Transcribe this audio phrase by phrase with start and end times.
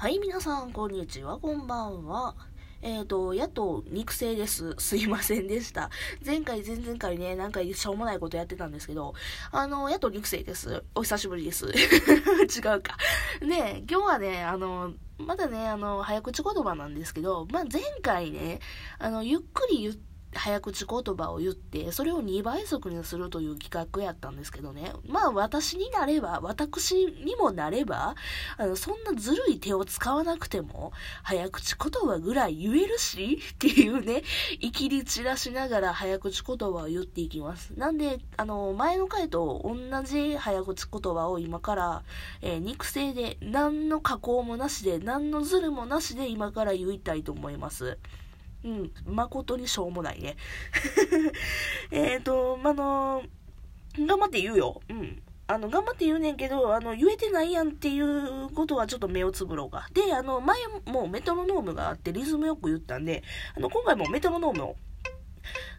[0.00, 2.34] はい、皆さん、こんにちは、こんばんは。
[2.80, 4.74] えっ、ー、と、野党肉声です。
[4.80, 5.90] すいませんでした。
[6.24, 9.12] 前回、前々回ね、なんかしょうもないことやってたんですけど、
[9.52, 10.84] あの、野党肉声です。
[10.94, 11.66] お久しぶりです。
[11.68, 12.96] 違うか。
[13.42, 18.60] ね今日はね、あの、まだね、あの、早口言葉なんですけど、まあ、前回ね、
[18.98, 24.92] あの、ゆっくり言って、早口言葉を言って、それを2倍速にするという企画やったんですけどね。
[25.06, 28.14] まあ私になれば、私にもなれば、
[28.56, 30.92] あの、そんなずるい手を使わなくても、
[31.22, 34.22] 早口言葉ぐらい言えるし、っていうね、
[34.60, 37.72] いきり散らしながら早口言葉を言っていきます。
[37.76, 42.02] なんで、あの、前の回と同じ早口言葉を今から、
[42.40, 47.98] えー、肉声で、何の加工もなしで、何のずるもなしで今から言いたいと思います。
[48.64, 50.36] うん、誠にしょうもないね。
[51.90, 53.22] えっと、まあの、
[53.98, 54.80] 頑張って言うよ。
[54.88, 55.22] うん。
[55.46, 59.88] あの、頑張って言うねんけど、あの、言えてないやんっていうことはちょっと目をつぶろうか。
[59.92, 63.24] で、あの、前もメトロノームがあってリズムよく言ったんで、
[63.56, 64.76] あの、今回もメトロノームを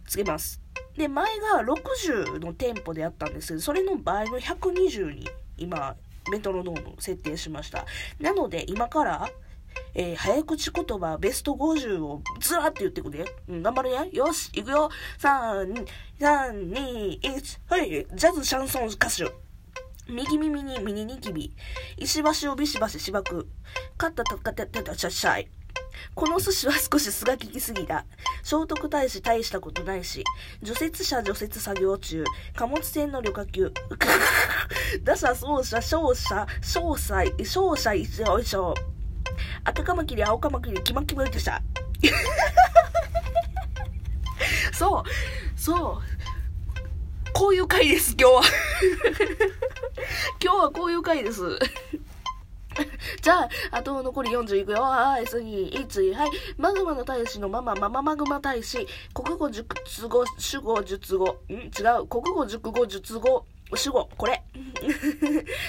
[0.07, 0.61] つけます。
[0.97, 5.95] で、前が60のテンポでやったんですけど、それの倍の120に今、
[6.29, 7.85] メトロノーム設定しました。
[8.19, 9.29] なので、今から、
[9.93, 13.25] えー、早口言葉ベスト50をずらって言ってくれ。
[13.49, 14.09] うん、頑張るね。
[14.13, 14.89] よし、行くよ。
[15.19, 15.85] 3、
[16.19, 17.89] 3、2、1、はい。
[17.89, 19.31] ジャズシャンソン歌手。
[20.07, 21.53] 右耳にミニニキビ。
[21.97, 23.47] 石橋をビシバシしばく。
[23.97, 25.47] カッタタカタタタシャシャイ。
[26.15, 28.05] この寿司は少し素が効きすぎだ。
[28.43, 30.23] 聖徳太子大したことないし。
[30.61, 32.23] 除雪車除雪作業中。
[32.55, 33.61] 貨物船の旅客機。
[35.03, 38.73] 打者、走者、勝者、詳細、勝者、よいしょ。
[39.63, 41.61] 赤カマキリ、青カマキリ、キマキマでした。
[44.73, 45.03] そう、
[45.59, 45.99] そう。
[47.33, 48.41] こういう回です、今日は。
[50.43, 51.59] 今日はこういう回です。
[53.21, 54.81] じゃあ、あと残り40いくよ。
[54.81, 56.29] はい、次、1、はい。
[56.57, 58.87] マグマの大使のママ、マママグマ大使。
[59.13, 59.75] 国語、熟
[60.07, 61.37] 語、主語、述語。
[61.49, 61.53] ん？
[61.53, 61.67] 違
[62.01, 62.07] う。
[62.07, 63.45] 国語、熟語、述語。
[63.77, 64.43] 主語、これ。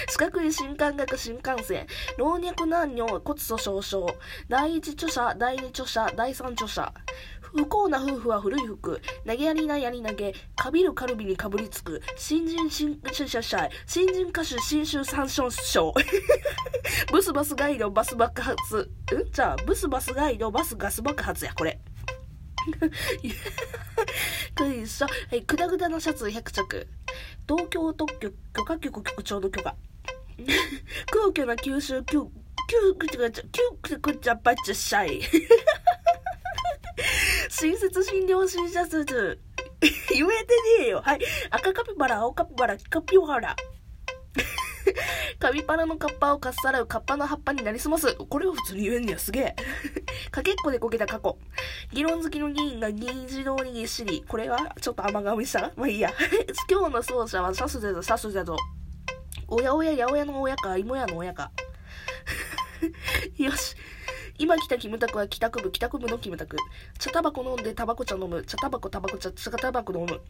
[0.09, 1.87] 四角い新感覚新幹線。
[2.17, 4.05] 老若男女骨粗鬆症。
[4.49, 6.93] 第一著者、第二著者、第三著者。
[7.55, 8.99] 不幸な夫婦は古い服。
[9.25, 10.33] 投げやりなやり投げ。
[10.55, 12.01] かびるカルビにかぶりつく。
[12.17, 13.69] 新人新、新者者。
[13.85, 15.93] 新人歌手新州三章賞。
[17.11, 18.91] ブスバスガイドバス爆発。
[19.13, 19.31] ん？
[19.31, 21.79] じゃあ、ブスバスガイドバスガス爆発や、これ。
[24.55, 25.05] と一緒。
[25.05, 26.87] はい、くだぐだのシャツ100着。
[27.47, 29.75] 東京特許許可局局長の許可。
[31.11, 32.25] 空虚な九州、九、
[32.67, 35.21] 九、九、九、九、九、九、八、十、シャイ。
[37.49, 39.05] 親切診療診者数。
[39.05, 41.01] 言えてねえよ。
[41.01, 41.19] はい。
[41.49, 43.55] 赤カピバラ、青カピバラ、カピオハラ。
[45.39, 48.15] カピバラのカッパをかっさらうカッパの葉っぱになりすます。
[48.15, 49.55] これを普通に言えんねや、すげえ。
[50.31, 51.37] かけっこでこけた過去。
[51.91, 54.23] 議論好きの議員が議員自動にぎっしり。
[54.27, 55.71] これはちょっと甘噛みした？
[55.75, 56.11] まあいいや。
[56.69, 58.55] 今日の奏者はさすぜぞ、さすぜぞ。
[59.47, 61.51] おやおや、やおやの親か、芋やの親か。
[63.37, 63.75] よし。
[64.39, 66.57] 今来たキムタクは帰宅部、帰宅部のキムタク。
[66.97, 68.43] 茶タバコ飲んでタバコ茶飲む。
[68.43, 70.21] 茶タバコ、タバコ茶、茶タバコ飲む。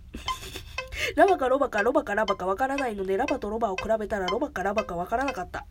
[1.15, 5.65] ラバかロバかロバかラバかわからないので、ラバとロバを比べたらロバかラバかわからなかった。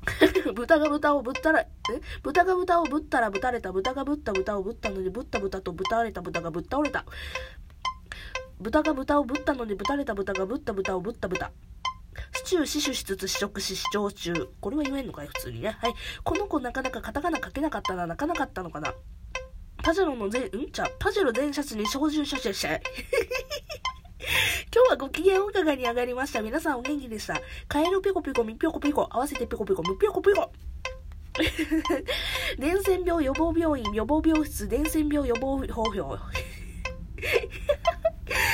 [0.54, 1.68] 豚が豚をぶったら、え？
[2.22, 3.72] 豚が豚をぶったらぶたれた。
[3.72, 7.04] 豚がぶった豚をぶったのにぶった豚とぶたれた豚がぶっ倒れた。
[8.60, 11.50] 豚が豚をぶったのにぶたれた豚がぶった豚をぶった豚。
[12.34, 14.32] シチュー、死守しつつ試食し、視聴中。
[14.60, 15.26] これは言えんのかい？
[15.26, 15.70] 普通にね。
[15.70, 15.94] はい。
[16.24, 18.94] この子なかなかカタカナ書けなかったな、泣かなかったのかな？
[19.82, 22.80] パジェロの全、んじゃパジェロ全シャツに照準写真し今日は
[25.00, 26.42] ご機嫌お伺いに上がりました。
[26.42, 27.40] 皆さんお元気でした？
[27.68, 30.52] カエルピコピコ、ミピョコピコ、合わせてピコピコ、ミピョコピコ。
[32.60, 36.02] 伝染病予防病院、予防病室、伝染病予防法表。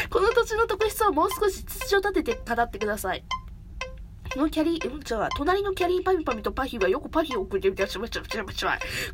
[0.08, 3.24] この土地の特質をもう少し土を立てて語ってください。
[4.36, 8.24] のキャリー、うん、じゃあ、隣のキャリーパミパミとパヒはよくパヒを送ってみたしましょう。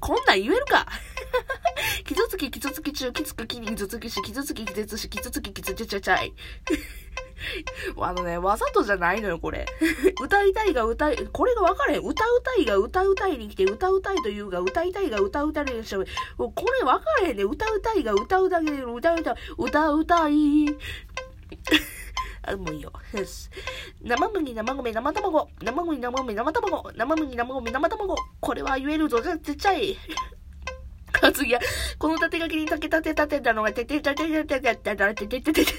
[0.00, 0.87] こんなん言えるか
[2.04, 6.32] 傷つき、傷つき中、きつくきに傷つきし、傷つき、傷つし、傷つき、傷つちゃちゃい。
[8.00, 9.66] あのね、わざとじゃないのよ、これ。
[10.22, 12.02] 歌いたいが歌い、これが分かれへん。
[12.02, 16.06] 歌うたいが歌うたいに来て、歌うたいというが、歌いたいが歌うたいにしちゃう。
[16.37, 17.44] これ分かれへんね。
[17.44, 20.32] 歌うたいが歌うだけで、歌うたい、歌うたい。
[22.44, 22.93] あ、もういいよ。
[24.02, 25.49] 生麦、生米、生卵。
[25.62, 26.93] 生麦、生米、生卵。
[26.93, 28.16] 生麦、生米、生卵。
[28.40, 29.22] これは言えるぞ。
[29.22, 29.38] ちっ
[31.20, 31.32] ちゃい。
[31.32, 31.61] 次は、
[31.99, 35.75] この縦書きに竹立て立てたのが、ててててててててててててててく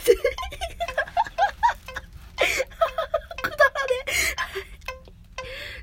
[3.51, 4.05] だらね。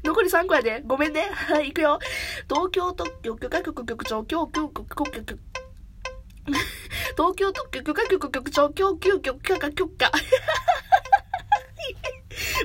[0.05, 0.83] 残り3個やで。
[0.87, 1.29] ごめんね。
[1.31, 1.99] はい、行くよ。
[2.49, 5.39] 東京特許許可局局長、今日、今日、局局、
[7.17, 10.11] 東京特許許可局局長、今日、急遽許可許可。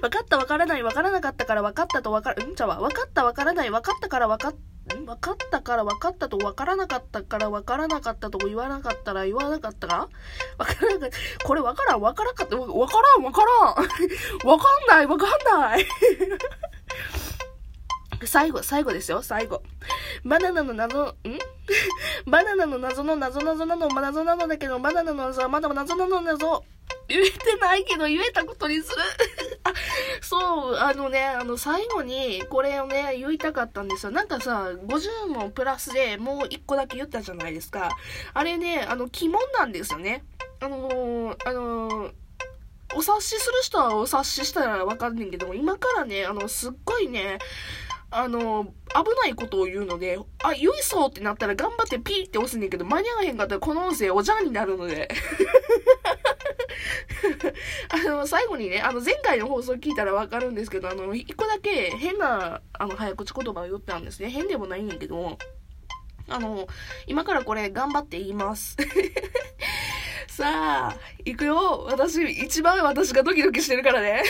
[0.01, 2.79] 分かった分からない分からなかったから分かったと分かる、んちゃわ。
[2.79, 4.74] 分かった分からない分かったから分かっ、ん
[5.05, 10.09] 分かったから分かったと分からなかったから分からなかったと言わなかったら言わなかったか
[10.57, 11.09] 分からなかっ
[11.39, 11.47] た。
[11.47, 12.55] これ分からん分からんかった。
[12.55, 13.75] 分からん分からん。
[13.75, 15.29] 分かんない分かん
[15.61, 15.85] ない。
[18.25, 19.61] 最後、最後ですよ、最後。
[20.23, 21.15] バナナの謎、ん？
[22.25, 26.63] バナナの謎の謎謎なの、謎なのだけど、バナナの謎はまだ謎なの謎。
[27.07, 28.97] 言えてないけど言えたことにする。
[30.39, 34.11] そう、あのね、あの、最後にこれをね、言いたかったんですよ。
[34.11, 37.89] なんかさ、50問プラスでもう1個だけ言ったじゃないですか。
[38.33, 40.23] あれね、あの、鬼門なんですよね。
[40.59, 42.11] あのー、あのー、
[42.95, 47.39] お察しする人はお察ししたらわかんねんけども、今からね、あの、すっごいね、
[48.11, 55.09] あの、危ないことを言うので、あ、言いそうってなったら頑張ってピーって押すねんけど、間に合わへんかったらこの音声おじゃんになるので。
[57.89, 64.29] あの、最後にね、あの、前回の放送聞いたらわかるんですけど、あの、一個だけ変な、あの、早口言葉を言ったんですね。
[64.29, 65.37] 変でもないんだけど、
[66.27, 66.67] あの、
[67.07, 68.77] 今からこれ頑張って言います。
[70.27, 71.87] さあ、行くよ。
[71.89, 74.23] 私、一番私がドキドキしてるからね。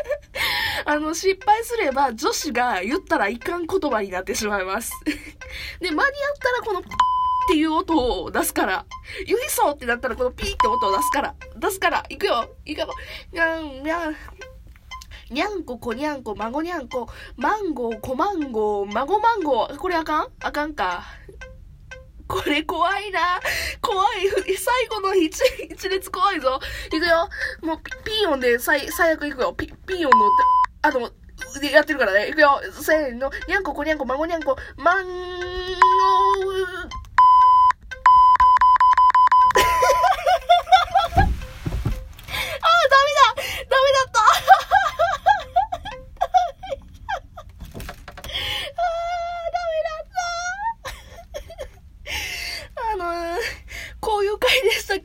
[0.86, 4.92] あの、失敗すれば女子が言ったらいかん言葉になってしまいます。
[5.80, 6.06] で、間に合っ
[6.38, 6.82] たらこの
[7.46, 8.84] っていう音を出すから。
[9.24, 11.34] ユニソーってなったらこのピーって音を出すから。
[11.56, 12.04] 出すから。
[12.08, 12.56] いくよ。
[12.64, 12.88] いくよ。
[13.32, 14.16] にゃん、にゃん。
[15.30, 19.76] にゃんこ、こにゃんこ、孫にゃんこ、マンゴー、こマンゴー、孫マンゴー。
[19.76, 20.28] これあかん？
[20.40, 21.04] あかんか。
[22.28, 23.40] これ怖いな。
[23.80, 24.56] 怖い。
[24.56, 25.38] 最後の一
[25.70, 26.58] 一列怖いぞ。
[26.92, 27.28] いくよ。
[27.62, 29.52] もうピ、ピーヨンで最、最悪いくよ。
[29.52, 30.30] ピ、ピーヨンの、
[30.82, 31.00] あの、
[31.72, 32.28] やってるからね。
[32.28, 32.60] いくよ。
[32.72, 33.30] せーの。
[33.46, 35.06] にゃんこ、こにゃんこ、孫にゃんこ、マン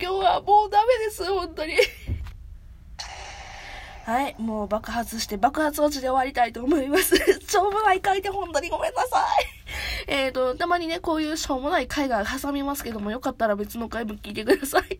[0.01, 1.75] 今日はもうダメです、本当に。
[4.03, 7.15] はい、もう爆発して爆発落ちで終わりたいと思います。
[7.47, 9.45] しょうもない回で本当にごめんなさい。
[10.07, 14.99] えっと、たまにね、こういうしょうもない回が挟みますけども、よかったら別の回も聞いてください。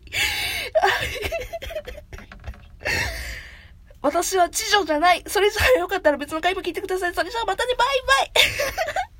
[4.02, 5.24] 私は知女じゃない。
[5.26, 7.14] それじゃあよかったら別の回も聞いてください。
[7.14, 7.88] それじゃあまたね、バイ
[8.34, 9.11] バイ